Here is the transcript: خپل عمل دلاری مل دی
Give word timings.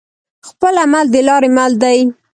خپل 0.47 0.73
عمل 0.85 1.05
دلاری 1.15 1.49
مل 1.57 1.71
دی 1.81 1.99